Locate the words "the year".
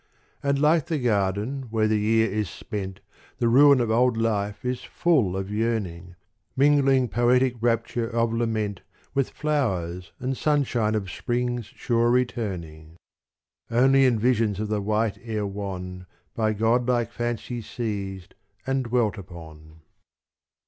1.87-2.27